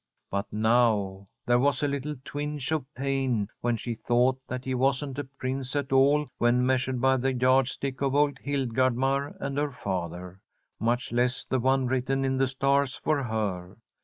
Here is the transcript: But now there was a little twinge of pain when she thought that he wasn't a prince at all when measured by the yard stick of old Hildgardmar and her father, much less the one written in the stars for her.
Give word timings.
But 0.31 0.51
now 0.51 1.27
there 1.45 1.59
was 1.59 1.83
a 1.83 1.87
little 1.87 2.15
twinge 2.25 2.71
of 2.71 2.91
pain 2.95 3.49
when 3.59 3.77
she 3.77 3.93
thought 3.93 4.39
that 4.47 4.65
he 4.65 4.73
wasn't 4.73 5.19
a 5.19 5.25
prince 5.25 5.75
at 5.75 5.91
all 5.91 6.25
when 6.39 6.65
measured 6.65 6.99
by 6.99 7.17
the 7.17 7.31
yard 7.33 7.67
stick 7.67 8.01
of 8.01 8.15
old 8.15 8.39
Hildgardmar 8.39 9.35
and 9.39 9.59
her 9.59 9.69
father, 9.71 10.41
much 10.79 11.11
less 11.11 11.45
the 11.45 11.59
one 11.59 11.85
written 11.85 12.25
in 12.25 12.37
the 12.39 12.47
stars 12.47 12.95
for 12.95 13.21
her. 13.25 13.77